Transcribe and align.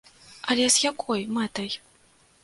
Але 0.53 0.63
з 0.75 0.79
якой 0.91 1.21
мэтай? 1.35 1.69